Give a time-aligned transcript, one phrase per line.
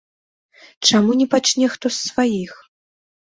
[0.87, 2.51] Чаму не пачне хто з сваіх?